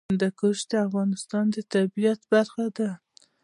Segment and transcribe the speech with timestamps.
[0.09, 2.89] هندوکش د افغانستان د طبیعت برخه ده.